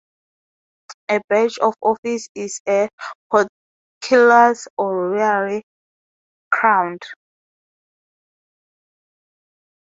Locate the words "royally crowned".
5.11-7.03